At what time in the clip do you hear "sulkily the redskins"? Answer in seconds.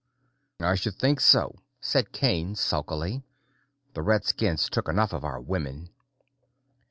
2.55-4.67